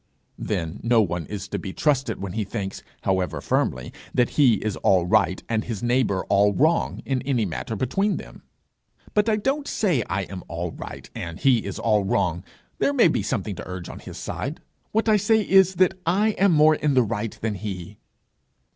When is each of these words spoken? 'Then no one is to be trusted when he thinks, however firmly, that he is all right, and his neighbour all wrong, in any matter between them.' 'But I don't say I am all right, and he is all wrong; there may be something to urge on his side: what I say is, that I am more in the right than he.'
'Then 0.39 0.79
no 0.81 0.99
one 0.99 1.27
is 1.27 1.47
to 1.47 1.59
be 1.59 1.71
trusted 1.71 2.19
when 2.19 2.33
he 2.33 2.43
thinks, 2.43 2.81
however 3.03 3.39
firmly, 3.39 3.93
that 4.15 4.31
he 4.31 4.55
is 4.55 4.75
all 4.77 5.05
right, 5.05 5.43
and 5.47 5.65
his 5.65 5.83
neighbour 5.83 6.23
all 6.27 6.53
wrong, 6.55 7.03
in 7.05 7.21
any 7.21 7.45
matter 7.45 7.75
between 7.75 8.17
them.' 8.17 8.41
'But 9.13 9.29
I 9.29 9.35
don't 9.35 9.67
say 9.67 10.01
I 10.09 10.23
am 10.23 10.43
all 10.47 10.71
right, 10.71 11.07
and 11.13 11.39
he 11.39 11.59
is 11.63 11.77
all 11.77 12.03
wrong; 12.03 12.43
there 12.79 12.93
may 12.93 13.09
be 13.09 13.21
something 13.21 13.53
to 13.57 13.67
urge 13.69 13.89
on 13.89 13.99
his 13.99 14.17
side: 14.17 14.59
what 14.91 15.07
I 15.07 15.17
say 15.17 15.43
is, 15.47 15.75
that 15.75 15.93
I 16.03 16.29
am 16.29 16.51
more 16.51 16.73
in 16.73 16.95
the 16.95 17.03
right 17.03 17.37
than 17.39 17.53
he.' 17.53 17.99